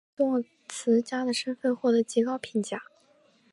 [0.17, 2.81] 其作词家的身份获得极高的评价。